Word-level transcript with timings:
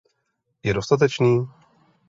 Je 0.63 0.73
dostatečný? 0.73 1.45